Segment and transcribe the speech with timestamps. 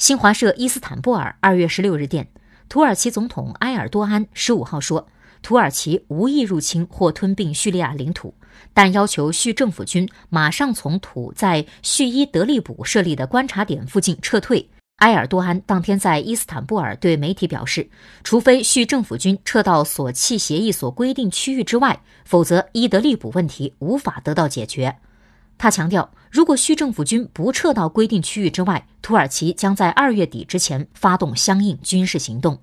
[0.00, 2.26] 新华社伊斯坦布尔二月十六日电，
[2.70, 5.06] 土耳其总统埃尔多安十五号说，
[5.42, 8.32] 土耳其无意入侵或吞并叙利亚领土，
[8.72, 14.70] 但要求叙政府军马上从土在叙伊德利卜设立的观察点附近撤退。
[15.00, 17.86] 埃尔多安当天在伊斯坦布尔对媒体表示，
[18.24, 24.96] 除非叙政府军撤到索契协议所规定区域之外，否则伊德利卜问题无法得到解决。
[25.62, 32.58] 他强调，如果叙政府军不撤到规定区域之外，土耳其将在二月底之前发动相应军事行动。